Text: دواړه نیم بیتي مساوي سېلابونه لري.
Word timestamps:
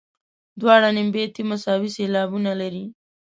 دواړه 0.59 0.87
نیم 0.95 1.07
بیتي 1.13 1.43
مساوي 1.51 1.89
سېلابونه 1.97 2.51
لري. 2.61 2.85